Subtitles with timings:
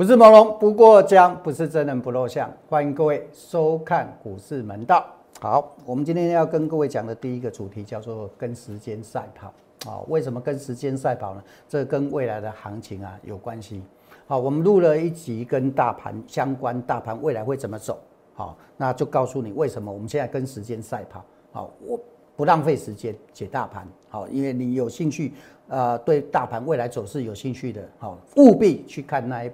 [0.00, 2.50] 不是朦胧，不过江，不是真人不露相。
[2.70, 5.04] 欢迎各位收看股市门道。
[5.42, 9.52] 好，我们今天要跟各位讲的第一个主题叫做跟时间赛跑。
[9.90, 11.44] 啊，为什么跟时间赛跑呢？
[11.68, 13.82] 这跟未来的行情啊有关系。
[14.26, 17.98] 好，我们录了一集跟大盘相关，大盘未来会怎么走？
[18.32, 21.22] 好，那就告诉你为什么我们现在跟时间赛跑。
[21.52, 22.00] 好，我
[22.38, 23.86] 不浪费时间解大盘。
[24.08, 25.34] 好，因为你有兴趣，
[25.68, 29.52] 呃，对大盘未来走势有兴趣的，好，务必去看那一。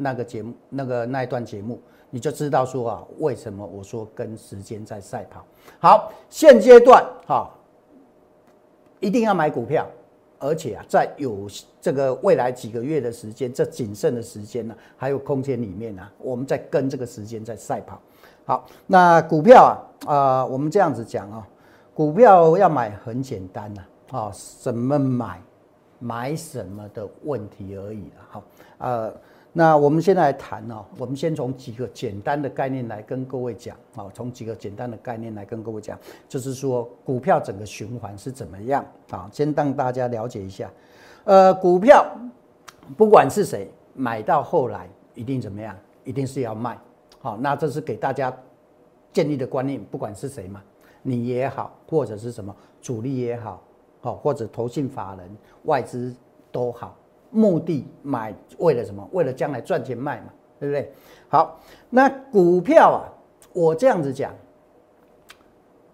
[0.00, 5.44] 那个节目，那个那一段节目，你就知道说啊，为什么我说跟时间在赛跑。
[5.80, 7.50] 好，现阶段哈，
[9.00, 9.84] 一定要买股票，
[10.38, 11.48] 而且啊，在有
[11.80, 18.00] 这个未来几个月的时间，这谨慎的时间呢，还有空间里面呢，我们在跟这个时间在赛跑。
[18.44, 21.46] 好，那股票啊，啊，我们这样子讲啊，
[21.92, 25.42] 股票要买很简单呐，啊，怎么买，
[25.98, 28.26] 买什么的问题而已了。
[28.30, 28.42] 好，
[28.78, 29.12] 呃。
[29.58, 39.28] 那我们现在来谈哦，我们先从几个简单的概念来跟各位讲啊，从几个简单的概念来跟各位讲，就是说股票整个循环是怎么样啊？
[39.32, 40.70] 先让大家了解一下，
[41.24, 42.06] 呃，股票
[42.96, 46.78] 不管是谁买到后来一定怎么样，一定是要卖，
[47.18, 48.32] 好，那这是给大家
[49.12, 50.62] 建立的观念，不管是谁嘛，
[51.02, 53.60] 你也好，或者是什么主力也好，
[54.00, 56.14] 好，或者投信法人、外资
[56.52, 56.96] 都好。
[57.30, 59.08] 目的买为了什么？
[59.12, 60.92] 为了将来赚钱卖嘛，对不对？
[61.28, 63.00] 好，那股票啊，
[63.52, 64.32] 我这样子讲，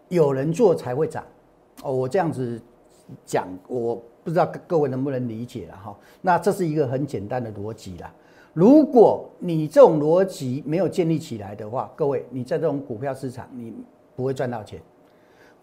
[0.09, 1.25] 有人做才会涨
[1.83, 1.93] 哦。
[1.93, 2.61] 我这样子
[3.25, 5.97] 讲，我不知道各位能不能理解了哈。
[6.23, 8.13] 那这是一个很简单的逻辑啦。
[8.53, 13.75] 如果你这种逻辑没有建立起来的话，各位你在这种股票市场，你
[14.15, 14.81] 不会赚到钱。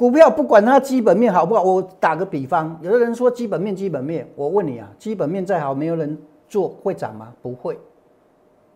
[0.02, 6.18] 股票不管它基本面好不好，我打个比方，有的人说基本面基本面，我问你啊，基本面再好，没有人
[6.50, 7.32] 做会涨吗？
[7.40, 7.78] 不会。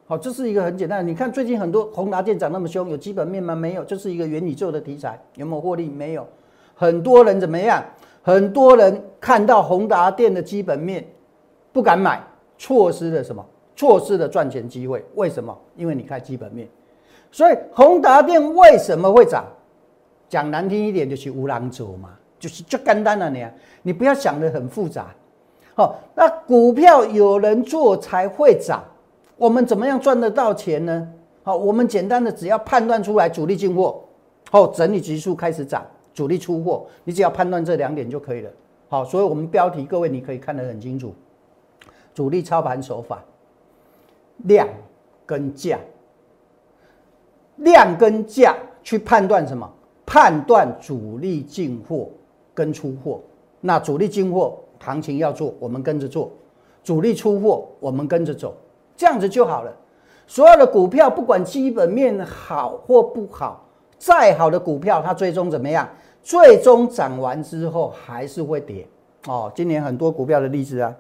[0.06, 3.56] 好，这是一个很简单，你看最近很多宏达电涨那么凶，有基本面吗？
[3.56, 5.90] 没有，就是一个元宇宙的题材，有没有获利？
[5.90, 6.28] 没有。
[6.75, 7.84] 很多人怎么样？
[8.22, 11.03] 很多人看到宏达电的基本面
[11.74, 12.22] 不敢买，
[12.56, 13.44] 错失了什么？
[13.75, 15.03] 错失了赚钱机会。
[15.16, 15.58] 为什么？
[15.75, 16.68] 因为你看基本面。
[17.31, 19.44] 所以宏达电为什么会涨？
[20.35, 23.47] 讲难听一点就是无狼走嘛，就是就简单了你，
[23.84, 25.16] 你不要想的很复杂。
[25.73, 28.84] 好，那股票有人做才会涨，
[29.38, 31.07] 我们怎么样赚得到钱呢？
[31.41, 34.03] 好，我们简单的只要判断出来主力进货，
[34.51, 38.52] 后整理急速开始涨，主力出货，你只要判断这两点就可以了。
[38.90, 41.16] 好，所以我们标题各位你可以看得很清楚，
[42.13, 43.23] 主力操盘手法，
[44.40, 44.67] 量
[45.25, 45.79] 跟价，
[47.56, 48.53] 量跟价
[48.84, 49.72] 去判断什么？
[50.05, 52.09] 判断主力进货
[52.53, 53.21] 跟出货，
[53.61, 56.29] 那主力进货行情要做，我们跟着做；
[56.83, 58.55] 主力出货，我们跟着走，
[58.95, 59.75] 这样子就好了。
[60.27, 63.67] 所有的股票不管基本面好或不好，
[63.97, 65.89] 再好的股票，它最终怎么样？
[66.22, 68.87] 最终涨完之后还是会跌
[69.27, 69.51] 哦。
[69.55, 70.95] 今年很多股票的例子啊，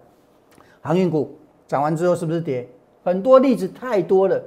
[0.81, 1.35] 航运股
[1.67, 2.67] 涨完之后是不是跌？
[3.03, 4.41] 很多例子太多了。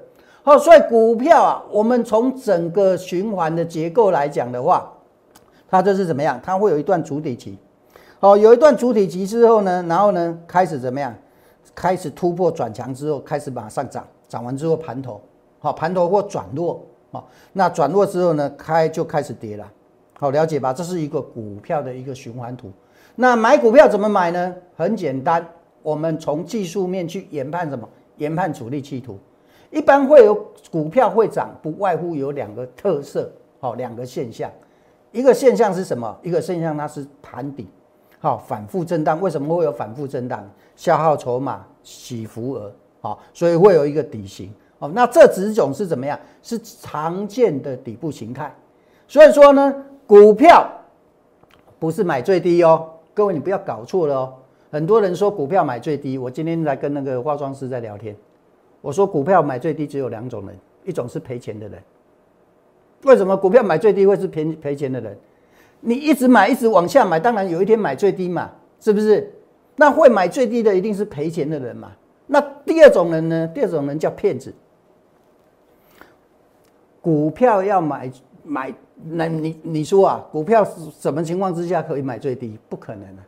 [0.49, 4.91] 好，所以股票啊，我们从整个循环的结构来讲的话，
[5.69, 6.41] 它这是怎么样？
[6.43, 7.59] 它会有一段主体期，
[8.19, 11.15] 好，有一段主体期之后呢，然后呢开始怎么样？
[11.75, 15.21] 开始突破转强之后，开始马上涨，涨完之后盘头，
[15.59, 16.83] 好，盘头或转弱，
[17.13, 19.71] 好，那转弱之后呢，开就开始跌了，
[20.19, 20.73] 好，了解吧？
[20.73, 22.73] 这是一个股票的一个循环图。
[23.17, 24.55] 那买股票怎么买呢？
[24.79, 25.47] 很简单，
[25.83, 27.87] 我们从技术面去研判什么？
[28.17, 29.19] 研判主力企图。
[29.71, 30.35] 一般会有
[30.71, 33.31] 股票会涨，不外乎有两个特色，
[33.61, 34.51] 好，两个现象。
[35.13, 36.17] 一个现象是什么？
[36.23, 37.67] 一个现象它是盘底，
[38.19, 39.21] 好，反复震荡。
[39.21, 40.49] 为什么会有反复震荡？
[40.77, 44.53] 消耗筹码，起伏额，好，所以会有一个底型。
[44.79, 46.19] 哦，那这几种是怎么样？
[46.43, 48.55] 是常见的底部形态。
[49.09, 49.75] 所以说呢，
[50.07, 50.67] 股票
[51.79, 54.35] 不是买最低哦，各位你不要搞错了哦。
[54.71, 58.15] 很多人说股票买最低，我今天在跟那个化妆师在聊天。
[58.81, 61.83] 我说股票买最低只有两种人，一种是赔钱的人。
[63.05, 65.17] 为什么股票买最低会是赔赔钱的人？
[65.81, 69.33] 你一直买，一直往下买，当然有一天买最低嘛，是不是？
[69.77, 71.93] 那会买最低的一定是赔钱的人嘛？
[72.27, 73.49] 那第二种人呢？
[73.55, 74.53] 第二种人叫骗子。
[77.01, 78.11] 股票要买
[78.43, 82.59] 买，那你你说啊，股票是什么情况之下可以买最低？
[82.69, 83.23] 不可能的。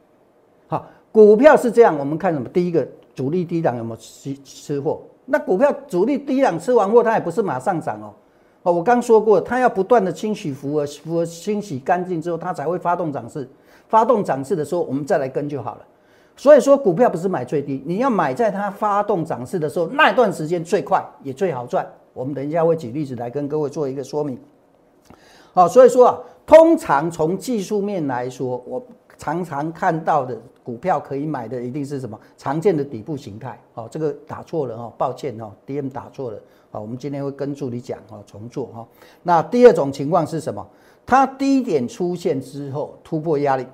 [0.66, 2.48] 好，股票是这样，我们看什么？
[2.48, 5.00] 第一个，主力低档有没有吃吃货？
[5.30, 8.12] 那股票主力低档吃完货，它也不是马上涨哦。
[8.62, 13.48] 哦，我刚说过，它要不断的清洗符合符合清洗干净之后，它才会发动涨势。
[13.88, 15.80] 发动涨势的时候，我们再来跟就好了。
[16.36, 21.86] 所以说股票不是买最低，你要买在它发动涨势的时候，那段时间最快也最好赚。
[22.12, 24.38] 我们等一下会举例子来跟各位做一个说明。
[25.52, 28.82] 好，所以说啊，通常从技术面来说，我
[29.20, 30.34] 常常看到的
[30.64, 33.60] 股票可以买的一定是什么常见的底部形态。
[33.74, 36.40] 好，这个打错了哈，抱歉哈，DM 打错了。
[36.70, 38.88] 好，我们今天会跟助理讲哈，重做哈。
[39.22, 40.66] 那第二种情况是什么？
[41.04, 43.66] 它低点出现之后突破压力。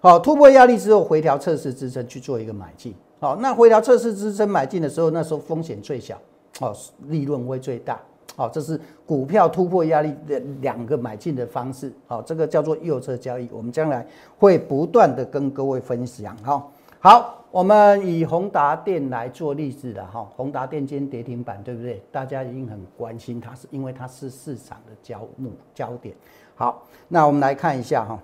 [0.00, 2.94] 好，突破压力之后回调测试支撑去做一个买进。
[3.20, 6.20] 好，那回调测试支撑买进的时候，那时候风险最小，
[6.60, 6.76] 哦，
[7.06, 7.98] 利润会最大。
[8.40, 11.92] 好，这是股票突破压力的两个买进的方式。
[12.06, 13.46] 好，这个叫做右侧交易。
[13.52, 14.06] 我们将来
[14.38, 16.34] 会不断的跟各位分享。
[16.38, 16.66] 哈，
[17.00, 22.02] 好，我们以宏达电来做例子的哈，宏达电今天跌停板，对不对？
[22.10, 26.14] 大家一定很关心它，是因为它是市场的焦目焦点。
[26.54, 28.18] 好，那我们来看一下哈。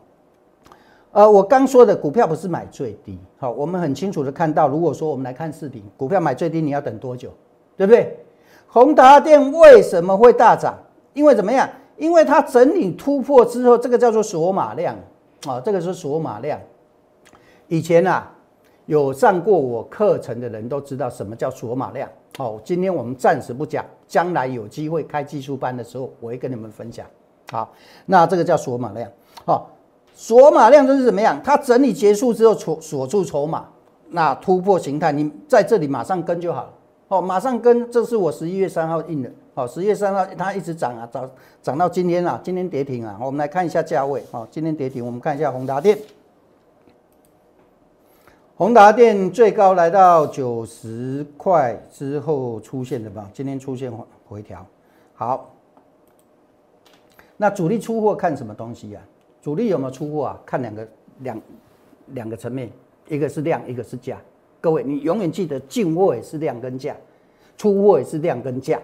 [1.12, 7.30] 呃，我刚说的股票不是买最低，好，我们很清楚的看到，如果说我们来看视频，股票买最低你要等多久，
[7.76, 8.18] 对不对？
[8.76, 10.78] 宏达电为什么会大涨？
[11.14, 11.66] 因为怎么样？
[11.96, 14.94] 因为它整理突破之后，这个叫做锁码量
[15.46, 16.60] 啊，这个是锁码量。
[17.68, 18.30] 以前啊，
[18.84, 22.06] 有上过我课程的人都知道什么叫锁码量。
[22.36, 27.06] 哦，今天我们暂时不讲，将来有机会开技术班的时候，我会跟你们分享。
[27.50, 27.72] 好，
[28.04, 29.10] 那这个叫锁码量，
[29.46, 29.70] 好。
[30.14, 31.40] 锁码量就是怎么样？
[31.42, 33.64] 它整理结束之后锁锁住筹码，
[34.10, 36.70] 那突破形态，你在这里马上跟就好了。
[37.08, 39.30] 哦，马上跟，这是我十一月三号印的。
[39.54, 41.30] 哦，十月三号它一直涨啊，涨
[41.62, 43.16] 涨到今天啊，今天跌停啊。
[43.20, 44.22] 我们来看一下价位。
[44.32, 45.96] 哦，今天跌停，我们看一下宏达电。
[48.56, 53.30] 宏达电最高来到九十块之后出现的吧？
[53.32, 53.92] 今天出现
[54.28, 54.66] 回调。
[55.14, 55.54] 好，
[57.36, 59.00] 那主力出货看什么东西呀？
[59.40, 60.40] 主力有没有出货啊？
[60.44, 60.88] 看两个
[61.20, 61.40] 两
[62.08, 62.68] 两个层面，
[63.08, 64.18] 一个是量，一个是价。
[64.66, 66.96] 各位，你永远记得进货也是量跟价，
[67.56, 68.82] 出货也是量跟价。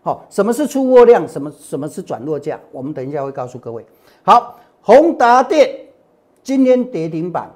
[0.00, 1.28] 好，什么是出货量？
[1.28, 2.58] 什么什么是转弱价？
[2.72, 3.84] 我们等一下会告诉各位。
[4.22, 5.78] 好，宏达电
[6.42, 7.50] 今天跌停板，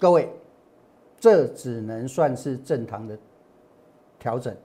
[0.00, 0.26] 各位，
[1.20, 3.18] 这只能算是正常的
[4.18, 4.56] 调整，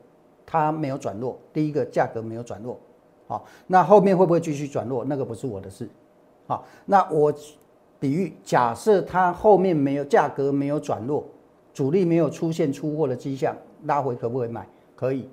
[0.45, 1.37] 它没有转弱。
[1.51, 2.79] 第一个价格没有转弱，
[3.27, 5.03] 好，那后面会不会继续转弱？
[5.03, 5.85] 那个不是我的事。
[6.47, 7.33] 好，那我
[7.99, 11.25] 比喻，假设它后面没有价格没有转弱，
[11.77, 14.67] 主力没有出现出货的迹象，拉回可不可以买？
[14.95, 15.29] 可以，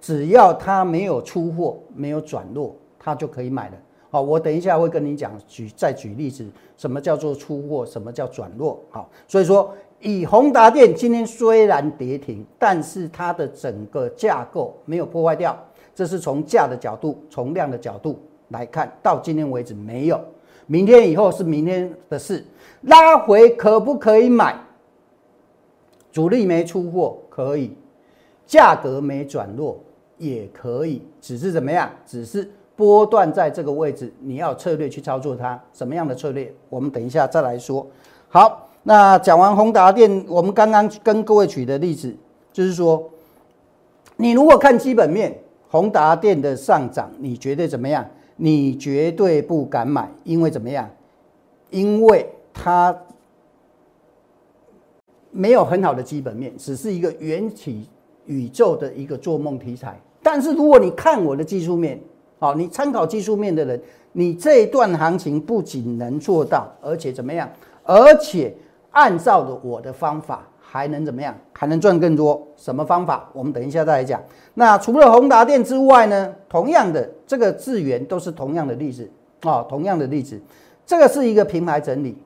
[0.00, 3.74] 只要它没有出货没有转弱，它就可以买了。
[4.08, 6.46] 好，我等一下会跟你讲，举再举例子，
[6.78, 8.80] 什么叫做出货，什么叫转弱。
[8.88, 15.54] 好，所以说以宏达电今天虽然跌停，但是它的整个架构没有破坏掉，
[15.94, 18.18] 这是从价的角度，从量的角度
[18.48, 20.18] 来看，到今天为止没有。
[20.66, 22.42] 明天以后是明天的事，
[22.80, 24.58] 拉回可不可以买？
[26.12, 27.74] 主力没出货可以，
[28.46, 29.80] 价格没转弱
[30.18, 31.90] 也可以，只是怎么样？
[32.06, 35.60] 只是波段在这个位置，你要策略去操作它。
[35.72, 36.52] 什么样的策略？
[36.68, 37.86] 我们等一下再来说。
[38.28, 42.14] 好，那讲完宏达电，我们刚刚跟各位举的例子，
[42.52, 43.10] 就是说，
[44.16, 45.36] 你如果看基本面，
[45.70, 48.06] 宏达电的上涨，你觉得怎么样？
[48.36, 50.88] 你绝对不敢买，因为怎么样？
[51.70, 52.94] 因为它
[55.32, 57.88] 没有很好的基本面，只是一个缘起
[58.26, 60.00] 宇宙的一个做梦题材。
[60.22, 62.00] 但是如果你看我的技术面，
[62.38, 67.50] 好，你参考技术面的人，你这一段行情不仅能做到，而且怎么样？
[67.82, 68.54] 而且
[68.92, 70.46] 按照着我的方法。
[70.64, 71.36] 还能怎么样？
[71.52, 72.48] 还能赚更多？
[72.56, 73.28] 什么方法？
[73.34, 74.18] 我们等一下再来讲。
[74.54, 76.34] 那除了宏达电之外呢？
[76.48, 79.06] 同样的，这个智源都是同样的例子
[79.42, 80.40] 啊，同样的例子。
[80.86, 82.16] 这个是一个平台整理，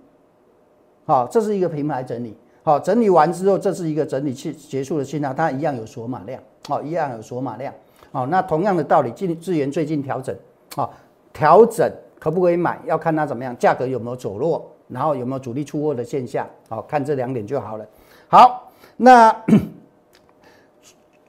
[1.07, 2.37] 好，这是一个平台整理。
[2.67, 7.73] 好，整理完之后，这是一个整理期结束的信号，它一样有锁码量，好，一样有锁码量。
[8.11, 10.35] 好，那同样的道理，智智源最近调整，
[10.75, 10.93] 好，
[11.33, 12.81] 调整可不可以买？
[12.85, 17.87] 要看它怎么样，价格有没有走弱，然后有没有主力出货的现象，好，看这两点就好了。
[18.27, 19.45] 好，那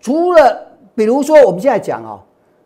[0.01, 2.19] 除了比如说我们现在讲哦，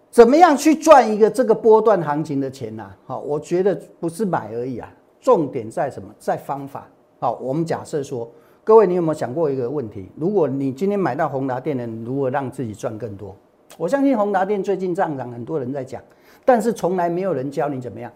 [0.10, 2.90] 怎么样去赚一个这个波段行情的钱呢？
[3.06, 6.08] 好，我觉得不是买而已啊，重点在什么？
[6.18, 6.88] 在方法。
[7.20, 8.28] 好，我们假设说，
[8.64, 10.08] 各位你有没有想过一个问题？
[10.16, 13.36] 如果你今天买到宏达电的，如何让自己赚更多？
[13.76, 16.00] 我相信宏达电最近上涨，很多人在讲，
[16.46, 18.12] 但是从来没有人教你怎么样，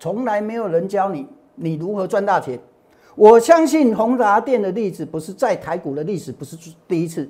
[0.00, 2.58] 从来没有人教你你如何赚大钱。
[3.14, 6.56] 我相信宏达电的例子不是在台股的历史，不是
[6.88, 7.28] 第一次，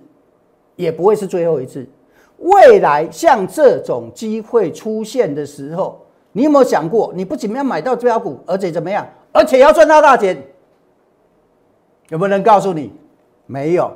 [0.77, 1.85] 也不会是最后一次。
[2.39, 6.01] 未来像这种机会出现的时候，
[6.31, 10.41] 你有没有想过，你不仅要买到标股，而且怎么样，而且要赚到大钱？
[12.09, 12.93] 有没有人告诉你？
[13.47, 13.93] 没有，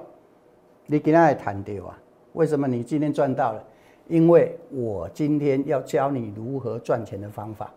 [0.87, 1.99] 你跟他谈掉啊？
[2.33, 3.63] 为什么你今天赚到了？
[4.09, 7.71] 因为我今天要教你如何赚钱的方法。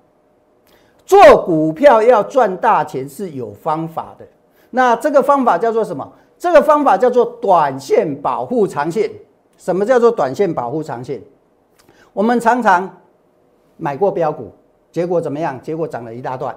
[1.05, 4.25] 做股票要赚大钱是有方法的，
[4.71, 6.11] 那这个方法叫做什么？
[6.39, 9.11] 这个方法叫做短线保护长线。
[9.57, 11.21] 什么叫做短线保护长线？
[12.11, 13.01] 我们常常
[13.77, 14.51] 买过标股，
[14.91, 15.61] 结果怎么样？
[15.61, 16.55] 结果涨了一大段，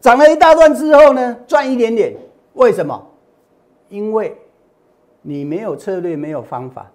[0.00, 2.14] 涨了一大段之后呢，赚一点点。
[2.54, 3.00] 为什么？
[3.88, 4.36] 因为
[5.22, 6.90] 你没有策略，没有方法。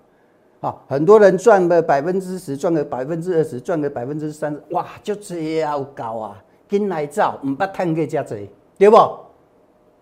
[0.59, 6.43] 啊，很多人赚个百分之十，赚个百分之二十，赚个百分之三十，哇，就这样高啊！
[6.67, 8.97] 跟来造，唔捌赚个加济，对不？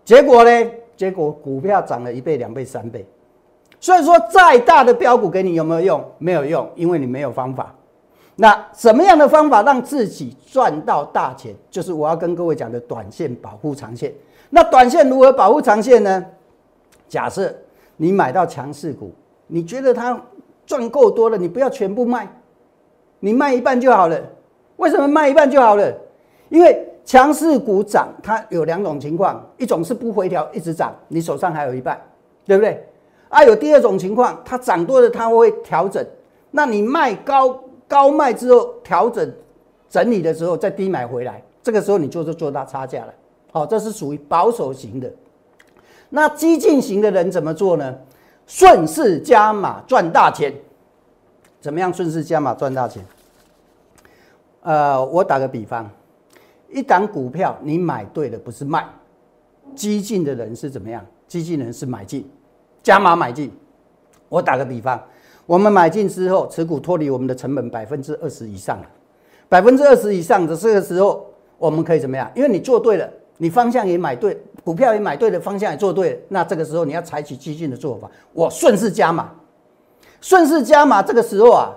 [0.04, 0.70] 结果呢？
[0.96, 3.06] 结果股票涨了一倍、两倍、三倍。
[3.78, 6.04] 所以说，再大的标股给你有没有用？
[6.16, 7.74] 没有用，因为你没有方法。
[8.34, 11.54] 那什么样的方法让自己赚到大钱？
[11.70, 14.10] 就是我要跟各位讲的短线保护长线。
[14.50, 16.24] 那短线如何保护长线呢？
[17.08, 17.54] 假设
[17.96, 19.12] 你买到强势股，
[19.46, 20.20] 你觉得它
[20.64, 22.28] 赚够多了，你不要全部卖，
[23.20, 24.20] 你卖一半就好了。
[24.76, 25.92] 为什么卖一半就好了？
[26.48, 32.00] 因为强势股涨，它有两种情况：一种是不回调一直涨，你手上还有一半，
[32.44, 32.84] 对不对？
[33.28, 36.04] 啊，有第二种情况，它涨多了，它会调整，
[36.50, 39.32] 那你卖高高卖之后调整
[39.88, 43.14] 整理的时候再低买回来，这个时候你就是做大差价了。
[43.56, 45.10] 好，这是属于保守型的。
[46.10, 47.96] 那激进型的人怎么做呢？
[48.46, 50.52] 顺势加码赚大钱。
[51.58, 53.02] 怎么样顺势加码赚大钱？
[54.60, 55.90] 呃，我打个比方，
[56.68, 58.86] 一档股票你买对了，不是卖。
[59.74, 61.02] 激进的人是怎么样？
[61.26, 62.30] 激进人是买进，
[62.82, 63.50] 加码买进。
[64.28, 65.02] 我打个比方，
[65.46, 68.86] 我们买进之后，持股脱离我们的成本百分之二十以上了，
[69.48, 71.24] 百分之二十以上的这个时候，
[71.56, 72.30] 我们可以怎么样？
[72.34, 73.10] 因为你做对了。
[73.38, 79.30] 你方向也买对，股票也买对了，方向也做对，那这个时候你要采取激进的做法，我顺势加码，
[80.20, 81.74] 顺势加码，这个时候啊，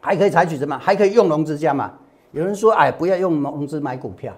[0.00, 0.78] 还可以采取什么？
[0.78, 1.92] 还可以用融资加码。
[2.30, 4.32] 有人说，哎，不要用融资买股票，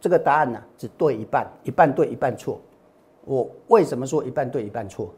[0.00, 2.60] 这个答案呢，只对一半，一半对，一半错。
[3.24, 5.12] 我为什么说一半对，一半错？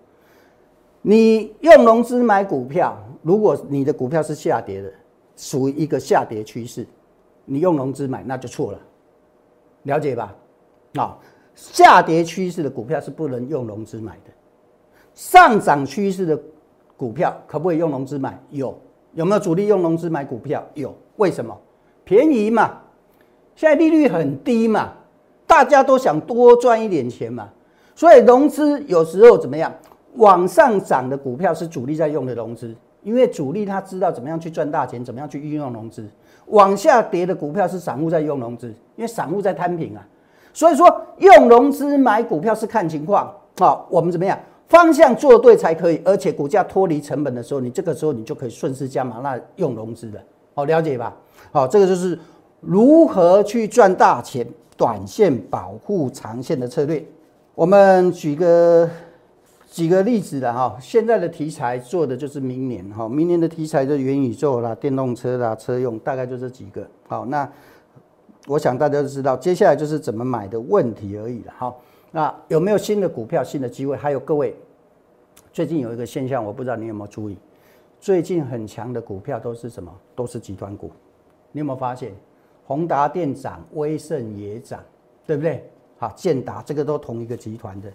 [1.02, 4.90] 你用融资买股票，如果你的股票是下跌的，
[5.36, 6.86] 属于一个下跌趋势，
[7.44, 8.78] 你用融资买，那就错了。
[9.88, 10.34] 了解吧？
[10.96, 11.16] 啊，
[11.54, 14.30] 下跌趋势的股票是不能用融资买的，
[15.14, 16.38] 上涨趋势的
[16.94, 18.38] 股票可不可以用融资买？
[18.50, 18.78] 有，
[19.14, 20.62] 有没有主力用融资买股票？
[20.74, 21.58] 有，为什么？
[22.04, 22.78] 便宜嘛，
[23.56, 24.92] 现在利率很低嘛，
[25.46, 27.48] 大家都想多赚一点钱嘛，
[27.94, 29.72] 所以融资有时候怎么样？
[30.16, 36.06] 往上涨的股票是主力在用的融资，因为主力他知道怎么样去赚大钱，怎么样去运用融资。
[36.50, 40.06] 往下跌的股票是散户在用融资，因为散户在摊平啊，
[40.52, 43.32] 所以说用融资买股票是看情况。
[43.58, 44.38] 好，我们怎么样？
[44.68, 50.22] 方向做对才可以，而且股价脱离成本的时候，你这个时候你就可以顺势加码，那用融资的。
[50.54, 51.14] 好，了解吧？
[51.50, 52.18] 好，这个就是
[52.60, 57.04] 如何去赚大钱，短线保护长线的策略。
[57.54, 58.88] 我们举个。
[59.70, 66.88] 举个例子的哈，现在的题材做的就是明年哈，明年的题材就元宇宙啦、电动车啦、车用，大概就这几个。
[67.06, 67.48] 好，那
[68.46, 71.52] 我想大家都知道，接下来就是怎么买的问题而已了。
[71.58, 71.74] 哈，
[72.10, 73.94] 那有没有新的股票、新的机会？
[73.94, 74.56] 还有各位，
[75.52, 77.36] 最近有一个现象，我不知道你有没有注意，
[78.00, 79.94] 最近很强的股票都是什么？
[80.16, 80.90] 都是集团股。
[81.52, 82.12] 你有没有发现，
[82.66, 84.80] 宏达电涨，威盛也涨，
[85.26, 85.62] 对不对？
[85.98, 87.92] 好，建达这个都同一个集团的。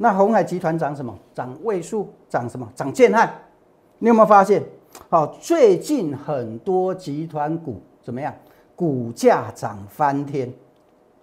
[0.00, 1.14] 那红海集团涨什么？
[1.34, 2.66] 涨位数，涨什么？
[2.74, 3.30] 涨建汉。
[3.98, 4.62] 你有没有发现？
[5.10, 8.32] 好，最近很多集团股怎么样？
[8.76, 10.50] 股价涨翻天。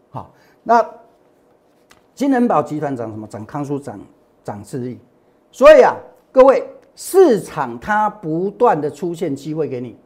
[0.09, 0.29] 好，
[0.61, 0.85] 那
[2.13, 3.25] 金人宝集团涨什么？
[3.27, 3.97] 涨康舒，涨
[4.43, 4.99] 涨智力。
[5.51, 5.95] 所以啊，
[6.33, 9.97] 各位，市场它不断的出现机会给你。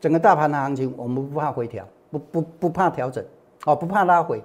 [0.00, 3.24] 整个大盘的行情，我们不怕回调，不不不怕调整，
[3.64, 4.42] 哦，不怕拉回，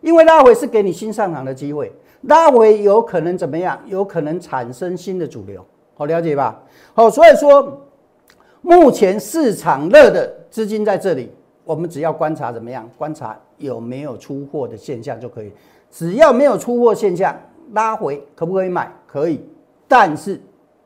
[0.00, 1.92] 因为拉回是给你新上场的机会。
[2.22, 3.78] 拉回有可能怎么样？
[3.86, 6.60] 有可能产生新的主流，好了解吧？
[6.94, 7.80] 好，所以说
[8.60, 11.32] 目前市场热的资金在这里，
[11.64, 12.88] 我们只要观察怎么样？
[12.98, 15.50] 观察有没有出货的现象就可以。
[15.90, 17.34] 只要没有出货现象，
[17.72, 18.92] 拉回可不可以买？
[19.06, 19.44] 可以，
[19.88, 20.40] 但是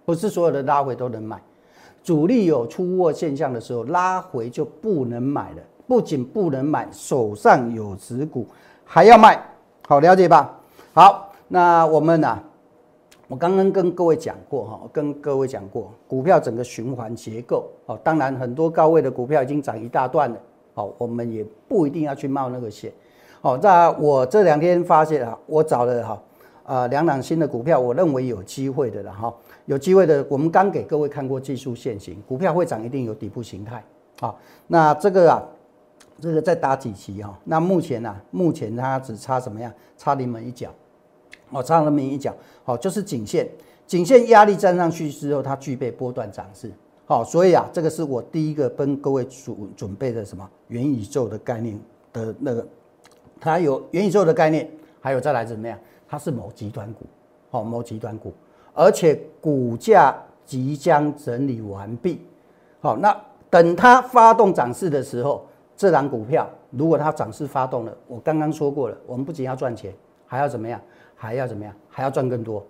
[0.05, 1.41] 不是所有的拉回都能买？
[2.03, 5.57] 主力有出货现象的时候，拉回就不能买了。
[5.87, 8.47] 不仅不能买，手上有持股
[8.85, 9.43] 还要卖，
[9.87, 10.59] 好了解吧？
[10.97, 12.39] 好，那我们呢？
[13.27, 17.99] 我刚刚跟各位讲过哈，跟各位讲过股票整个循环结构哦。
[18.05, 20.37] 当然，很多高位的股票已经涨一大段了，
[20.75, 22.93] 哦，我们也不一定要去冒那个险。
[23.41, 26.23] 哦，那我这两天发现啊，我找了哈，
[26.63, 29.35] 啊，两档新的股票，我认为有机会的了哈，
[29.65, 30.25] 有机会的。
[30.29, 33.83] 我们刚给各位看过技术线型，股票会涨一定有底部形态。
[34.21, 35.43] 好，那这个啊，
[36.21, 37.37] 这个再打几期哈。
[37.43, 39.73] 那目前呢，目前它只差怎么样？
[39.97, 40.71] 差临门一脚。
[41.59, 42.35] 我，差临门一讲。
[42.65, 43.49] 好，就是颈线，
[43.87, 46.71] 颈线压力站上去之后，它具备波段涨势。
[47.07, 51.79] 好，所以啊，这个是我第一个跟各位准准备的什么元宇宙的概念
[52.13, 52.67] 的那个。
[53.41, 54.71] 它有元宇宙的概念，
[55.01, 55.79] 还有再来怎么样？
[56.09, 57.05] 它是某极端股，
[57.51, 58.33] 好，某极端股，
[58.73, 62.23] 而且股价即将整理完毕，
[62.81, 63.15] 好，那
[63.51, 65.45] 等它发动涨势的时候，
[65.77, 69.93] 这档股票如果它涨势发动了，我刚刚说过了，我们不仅要赚钱，
[70.25, 70.81] 还要怎么样？
[71.25, 71.75] 还要怎么样？
[71.89, 72.65] 还要赚更多，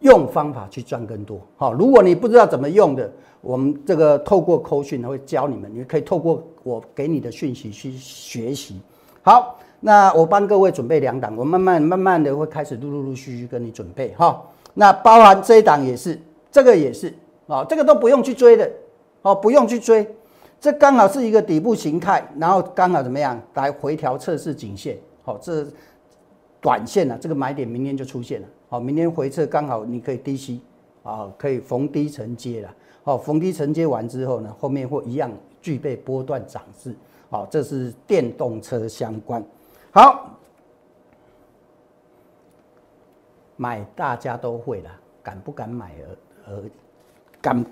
[0.00, 1.40] 用方法去赚更多。
[1.56, 8.80] 好，如果你不知道怎么用的，我们这个透过扣讯会教你们，你可以透过我给你的讯息去学习。
[9.22, 9.58] 好。
[9.86, 14.42] 那我帮各位准备两档，我慢慢慢慢的会开始陆陆陆续续跟你准备哈。
[14.72, 16.18] 那包含这一档也是，
[16.50, 17.12] 这个也是
[17.46, 18.70] 啊，这个都不用去追的
[19.20, 20.08] 哦，不用去追，
[20.58, 25.66] 这刚好是一个底部形态，然后刚好怎么样来回调测试颈线，好，这
[26.64, 30.62] 短线呢，这个买点明天就出现了，好，明天回撤刚好你可以低吸
[31.02, 35.30] 啊，可以逢低承接了，好，逢低承接完之后呢，后面会一样
[35.60, 36.96] 具备波段涨势，
[37.28, 39.44] 好，这是电动车相关。
[39.90, 40.30] 好，
[43.56, 44.90] 买大家都会了，
[45.22, 45.92] 敢不敢买
[46.46, 46.62] 而而
[47.42, 47.66] 敢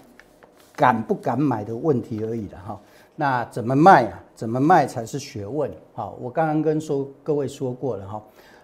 [0.76, 2.80] 敢不敢买的问题而已了哈。
[3.16, 4.22] 那怎么卖啊？
[4.34, 5.70] 怎么卖才是学问？
[5.94, 8.22] 好，我刚刚跟说各位说过了哈。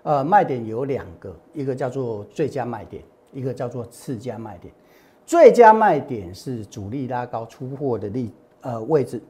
[0.08, 4.72] 呃，卖点有两个，一个叫做最佳卖点，一个叫做次佳卖点。
[5.26, 8.32] 最佳卖点是主力拉高出货的力
[8.62, 9.20] 呃位置，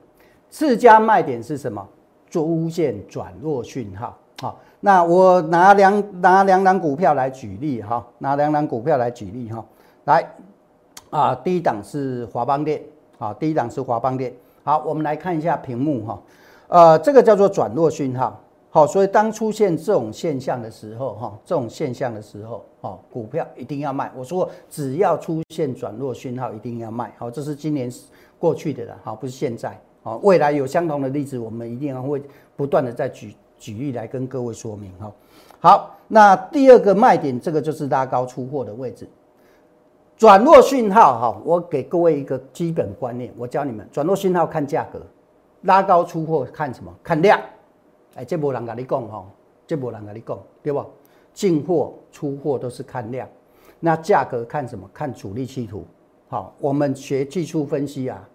[0.49, 1.85] 次佳卖点是什么？
[2.31, 9.65] 出现转弱讯号，好，那我拿两拿两档股票来举例哈，拿两档股票来举例哈，
[10.05, 10.33] 来，
[11.11, 12.81] 啊，第一档是华邦电，
[13.19, 16.23] 好，第一档是华邦电，好，我们来看一下屏幕哈，
[16.69, 27.91] 呃，这个叫做转弱讯号，好，所以当出现这种现象的时候哈，这种现象的时候，哈，股票一定要卖，我说只要出现转弱讯号，一定要卖，好，这是今年
[28.39, 29.79] 过去的了，好，不是现在。
[30.03, 32.23] 好，未来有相同的例子，我们一定要会
[32.57, 35.13] 不断的再举举例来跟各位说明哈。
[35.61, 39.09] 好，那第二个卖点，这个就是拉高出货的位置，
[40.17, 41.43] 转弱讯号哈。
[41.43, 45.01] 我给各位一个基本观念，我教你们，转弱讯号看价格，
[45.63, 46.95] 拉高出货看什么？
[47.03, 47.41] 看量。
[48.19, 49.25] 哎，这波人跟你讲哈，
[49.65, 50.85] 这波人跟你讲，对不？
[51.33, 53.29] 进货出货都是看量，
[53.79, 54.91] 那价格看什么？
[54.93, 55.85] 看主力企图。
[56.27, 58.29] 好，我们学技术分析啊。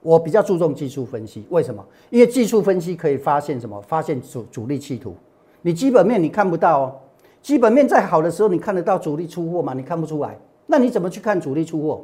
[0.00, 1.84] 我比较注重技术分析，为什么？
[2.08, 3.78] 因为技术分析可以发现什么？
[3.82, 5.14] 发现主主力企图。
[5.60, 6.96] 你基本面你看不到哦，
[7.42, 9.74] 基本面再好的时候，你看得到主力出货吗？
[9.74, 10.38] 你看不出来。
[10.66, 12.02] 那你怎么去看主力出货？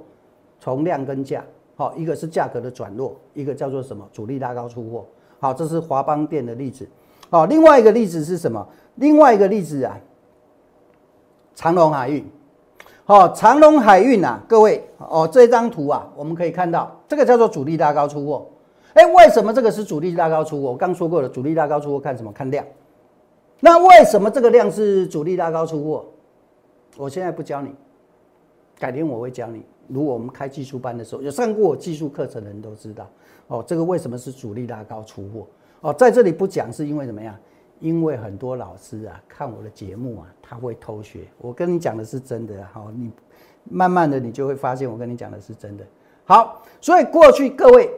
[0.60, 1.42] 从量跟价，
[1.74, 4.06] 好，一个是价格的转弱，一个叫做什么？
[4.12, 5.06] 主力拉高出货。
[5.38, 6.86] 好，这是华邦电的例子。
[7.34, 8.64] 好，另外一个例子是什么？
[8.94, 9.98] 另外一个例子啊，
[11.56, 12.24] 长隆海运。
[13.04, 18.46] 好，长隆海运啊，各位哦，这张图啊，我们可以看到，这个叫做主力拉高出货。
[18.92, 20.70] 哎，为什么这个是主力拉高出货？
[20.70, 22.30] 我刚说过了，主力拉高出货看什么？
[22.30, 22.64] 看量。
[23.58, 26.04] 那为什么这个量是主力拉高出货？
[26.96, 27.74] 我现在不教你，
[28.78, 29.64] 改天我会教你。
[29.88, 33.10] 如果我们开技术班的时候，有上过技术课程的人都知道。
[33.48, 35.44] 哦，这个为什么是主力拉高出货？
[35.84, 37.36] 哦，在这里不讲是因为怎么样？
[37.78, 41.24] 因为很多老师啊看我的节目啊，他会偷学。
[41.36, 43.10] 我跟你讲的是真的，好，你
[43.64, 45.84] 慢慢的你就会发现我跟你讲的是真的。
[46.24, 47.90] 好，所以过去各位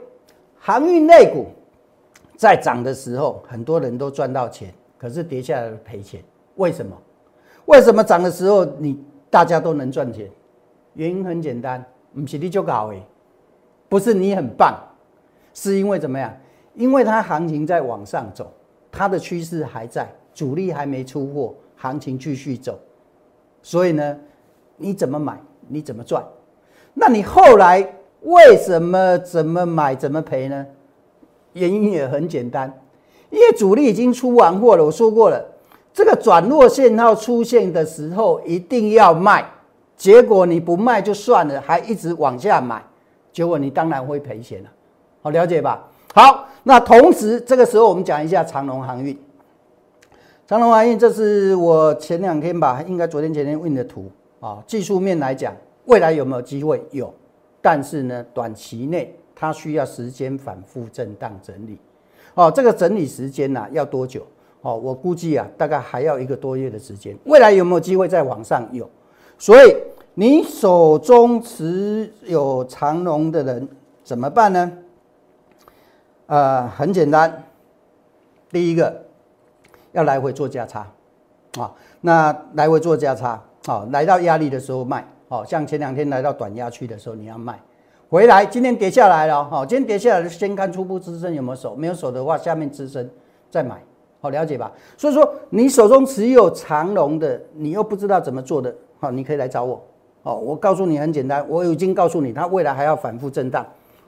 [0.59, 1.47] 航运类股
[2.37, 6.21] 在涨的时候，很多人都赚到钱，可是跌下来赔钱。
[6.57, 7.01] 为什么？
[7.67, 10.29] 为什么涨的时候你大家都能赚钱？
[10.95, 13.01] 原因很简单，不是你就搞诶，
[13.89, 14.75] 不是你很棒，
[15.55, 16.37] 是因为怎么样？
[16.77, 18.53] 因为它行情在往上走。
[18.93, 22.79] 它的趋势还在，主力还没出货，行情继续走，
[23.63, 24.19] 所以呢，
[24.79, 26.25] 你怎么买，你怎么赚？
[26.95, 27.87] 那你后来
[28.23, 30.67] 为什么怎么买怎么赔呢？
[31.53, 32.73] 原因也很简单，
[33.29, 34.85] 因为主力已经出完货了。
[34.85, 35.45] 我说过了，
[35.93, 39.45] 这个转弱信号出现的时候一定要卖，
[39.95, 42.83] 结果你不卖就算了，还一直往下买，
[43.31, 44.71] 结果你当然会赔钱了。
[45.21, 45.87] 好，了解吧？
[46.17, 49.15] 好，那同时这个时候我们讲一下长隆航运。
[50.47, 54.65] 长隆航运，这是我前两天吧，应该昨天前天问的图啊。
[54.67, 56.83] 技术面来讲，未来有没有机会？
[56.91, 57.13] 有，
[57.61, 61.79] 但是呢，短期内它需要时间反复震荡整理。
[62.33, 64.27] 哦，这个整理时间呢要多久？
[64.63, 67.15] 哦，我估计啊，大概还要一个多月的时间。
[67.27, 68.67] 未来有没有机会再往上？
[68.73, 68.89] 有。
[69.37, 69.77] 所以
[70.15, 73.69] 你手中持有长龙的人
[74.03, 74.73] 怎么办呢？
[76.27, 77.45] 呃，很简单，
[78.51, 78.93] 第一个
[79.93, 80.87] 要来回做价差
[81.59, 81.73] 啊。
[82.01, 87.59] 那来回做价差，啊，来到压力的时候卖，好像前两天来到短压区的时候你要卖。
[88.09, 93.09] 回来今天跌下来了，好，今天跌下来先看初步支撑有没有手，没有手的话，下面支撑
[93.51, 93.81] 再买。
[94.21, 94.73] 好了解吧？
[94.97, 99.81] 所以说你手中持有长龙的，你又不知道怎么做的，好，你可以来找我。
[100.23, 103.65] 好，我告诉你很简单，我已经告诉你，它未来还要反复震荡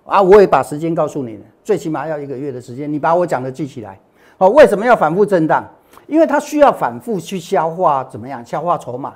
[0.09, 0.23] 啊！
[0.23, 2.90] 我也把时间告诉你了，最起码要一个月的时间。
[2.90, 4.01] 你把我讲的记起来。
[4.38, 5.62] 好，为什么要反复震荡？
[6.07, 8.44] 因为它需要反复去消化，怎么样？
[8.44, 9.14] 消化筹码。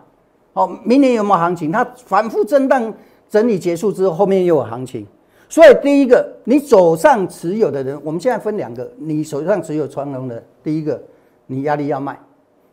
[0.52, 1.72] 好，明年有没有行情？
[1.72, 2.92] 它反复震荡
[3.28, 5.06] 整理结束之后，后面又有行情。
[5.48, 11.00] 所以第一个，你手上持有的人，我们现在分两个，你手上持有长龙的，第一个，
[11.46, 12.18] 你压力要卖，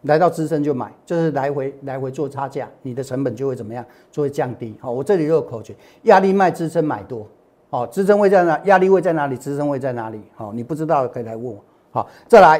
[0.01, 4.75] 来到支撑就买，就是来回来回做差价，你的成本就会怎么样，就会降低。
[4.81, 7.25] 好，我这里有口诀，压力卖，支撑买多。
[7.69, 8.59] 好，支撑位在哪？
[8.65, 9.37] 压力位在哪里？
[9.37, 10.19] 支撑位在哪里？
[10.35, 11.63] 好，你不知道可以来问我。
[11.91, 12.59] 好，再来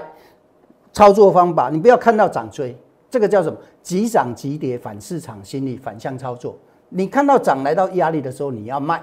[0.93, 2.77] 操作方法，你不要看到涨追，
[3.09, 3.57] 这个叫什么？
[3.81, 6.55] 急涨急跌，反市场心理，反向操作。
[6.89, 9.01] 你看到涨来到压力的时候，你要卖。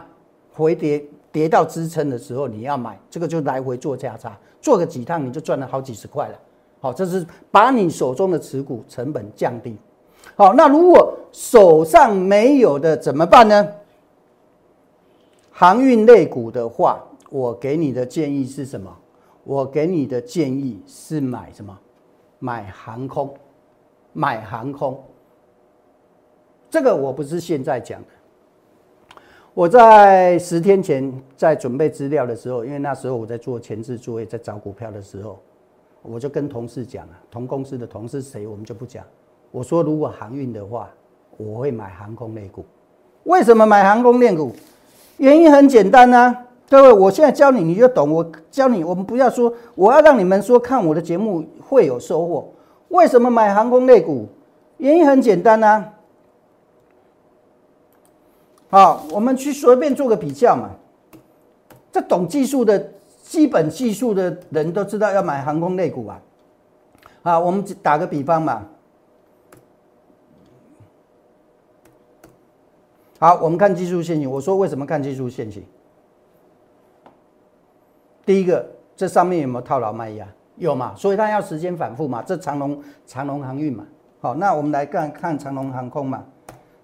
[0.53, 6.35] 回跌跌到支撑的时候，你要买，这个就来回做价差，做个几趟你就赚了好几十块了。
[6.81, 9.77] 好，这是把你手中的持股成本降低。
[10.35, 13.69] 好，那如果手上没有的怎么办呢？
[15.59, 18.95] 航运类股的话，我给你的建议是什么？
[19.43, 21.75] 我给你的建议是买什么？
[22.39, 23.35] 买航空，
[24.13, 25.03] 买航空。
[26.69, 28.09] 这个我不是现在讲的。
[29.55, 35.39] 我在十天前在准备资料的时候，因为那时候我在做前置作业，在找股票的时候，
[36.03, 39.03] 我就跟同事讲了，同公司的同事谁我们就不讲。
[39.51, 40.91] 我说如果航运的话，
[41.39, 42.63] 我会买航空类股。
[43.25, 44.55] 为什么买航空类股？
[45.19, 48.11] 原因很简单啊，各位，我现在教你你就懂。
[48.11, 52.53] 我教你，我们不要说，我要让你们说看我的节目会有收获。
[52.89, 54.27] 为什么买航空类股？
[54.77, 55.93] 原因很简单啊。
[58.69, 60.71] 好，我们去随便做个比较嘛。
[61.91, 66.21] 这懂技术的基本技术的人都知道要买航空类股啊。
[67.23, 68.67] 好，我们打个比方嘛。
[73.19, 74.31] 好，我们看技术线型。
[74.31, 75.65] 我说为什么看技术线型？
[78.25, 80.27] 第一个，这上面有没有套牢卖压？
[80.57, 80.95] 有嘛？
[80.97, 82.23] 所以它要时间反复嘛。
[82.23, 83.87] 这长龙长龙航运嘛。
[84.21, 86.25] 好，那我们来看看长龙航空嘛。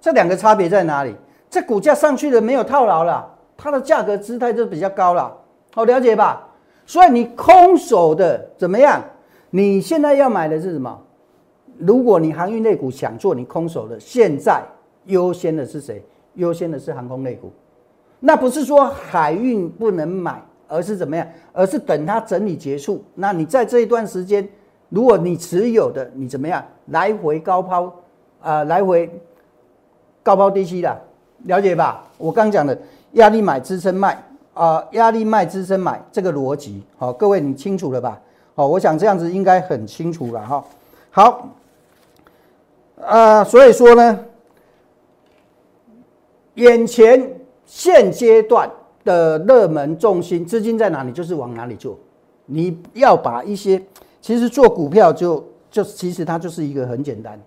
[0.00, 1.14] 这两个差别在哪里？
[1.50, 5.36] 这股价上去了，没有套牢了，它的价格姿态就比较高了，
[5.74, 6.48] 好了解吧？
[6.86, 9.02] 所以你空手的怎么样？
[9.50, 10.98] 你现在要买的是什么？
[11.78, 14.62] 如果你航运类股想做，你空手的，现在
[15.04, 16.02] 优先的是谁？
[16.34, 17.52] 优先的是航空类股。
[18.20, 21.26] 那不是说海运不能买，而是怎么样？
[21.52, 24.48] 而是等它整理结束，那你在这一段时间，
[24.88, 26.64] 如果你持有的，你怎么样？
[26.86, 27.92] 来回高抛，
[28.40, 29.10] 啊，来回
[30.22, 31.00] 高抛低吸的。
[31.44, 32.04] 了解吧？
[32.16, 32.78] 我刚讲的
[33.12, 34.22] 压力买支撑卖
[34.54, 38.20] 啊，压力卖支撑买这个逻辑，好，各位你清楚了吧？
[38.54, 40.64] 好，我想这样子应该很清楚了哈。
[41.10, 41.48] 好，
[43.00, 44.20] 啊，所以说呢，
[46.54, 48.70] 眼前现阶段
[49.04, 51.98] 的热门重心资金在哪里，就是往哪里做。
[52.46, 53.82] 你要把一些，
[54.20, 57.40] 其实做股票就就其实它就是一个很简单，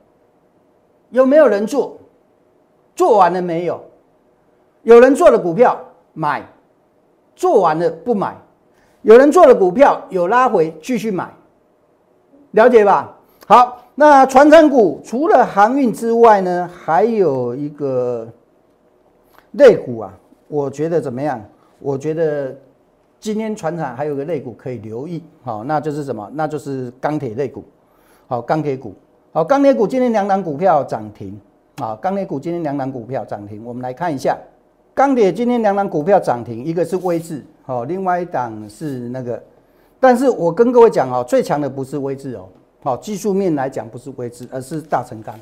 [1.10, 1.98] 有没有人做？
[2.96, 3.84] 做完了没有？
[4.84, 5.78] 有人做了股票
[6.13, 6.48] 买，
[7.36, 8.34] 做完了不买；
[9.02, 11.30] 有人做了股票有拉回继续买，
[12.52, 13.18] 了解吧？
[13.48, 18.28] 好，那船产股除了航运之外呢，还有一个
[19.58, 20.13] 类股啊，
[20.48, 21.44] 我觉得怎么样？
[21.80, 22.56] 我觉得
[23.20, 26.30] 今天船厂还有个类股可以留意，好，那就是什么？
[26.34, 27.63] 那就是钢铁类股，
[28.28, 28.94] 好，钢铁股，
[29.32, 31.39] 好，钢铁股今天两档股票涨停。
[31.82, 34.38] 啊，钢铁股今天两档股票涨停，我们来看一下，
[34.94, 39.44] 钢铁今天两档股票涨停，一个是威智，好，另外一档是那个，
[40.00, 42.48] 但是我跟各位讲哦，最强的不是威智哦，
[42.82, 45.36] 好，技术面来讲不是威智，而是大成钢，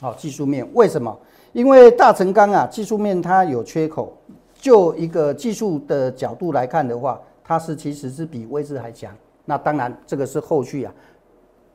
[0.00, 1.16] 好，技术面为什么？
[1.52, 4.12] 因为大成钢啊，技术面它有缺口，
[4.54, 9.10] 就一个技术的角度来看的话，它是其实是比威智还强，
[9.44, 10.92] 那当然这个是后续啊，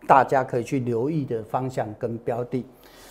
[0.08, 2.64] 大家可以去留意的方向跟标的。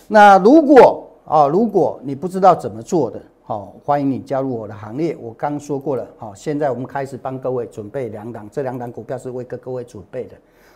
[0.07, 5.17] 那如果啊，如果你不知道怎么做的，好，欢迎你加入我的行列。
[5.19, 10.35] 我刚说过了，好，现在我们开始帮各位准备两档，这两档股票是为各各位准备的。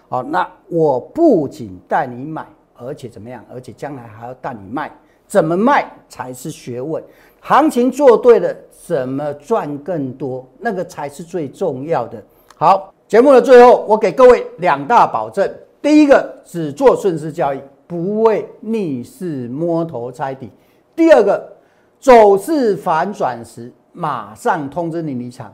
[0.10, 2.46] 好，那我不仅带你买，
[2.78, 3.44] 而且怎么样？
[3.52, 4.92] 而且将来还要带你卖，
[5.26, 7.04] 怎么卖才是学问？
[7.40, 10.46] 行情做对了，怎么赚更多？
[10.60, 12.22] 那个才是最重要的。
[12.58, 15.50] 好，节目的最后，我给各位两大保证：
[15.82, 20.48] 第一个，只做顺势交易，不为逆势摸头猜底；
[20.96, 21.54] 第二个，
[22.00, 25.54] 走势反转时，马上通知你离场，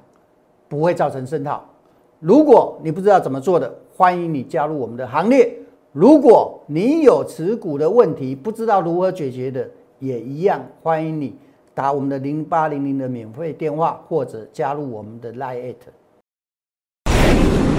[0.70, 1.64] 不会造成渗套。
[2.20, 5.58] 如果你不知道怎么做的，欢迎你加入我们的行列。
[5.94, 11.36] 如果你有持股的问题，不知道如何解决的，也一样欢迎你
[11.76, 15.76] 打我们的零八零零的免费电话，或者加入我们的 Line。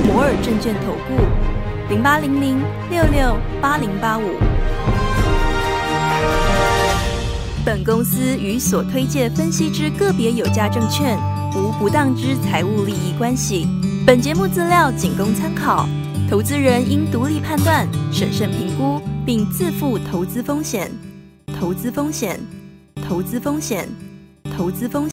[0.06, 2.58] 摩尔证券投顾零八零零
[2.90, 4.24] 六六八零八五。
[7.64, 11.16] 本公司与所推介分析之个别有价证券
[11.56, 13.66] 无不当之财务利益关系。
[14.06, 15.86] 本节目资料仅供参考，
[16.32, 20.90] 投资人应独立判断、审慎评估，并自负投资风险。
[21.60, 22.40] 投资风险，
[23.06, 23.86] 投资风险，
[24.56, 25.10] 投资风险。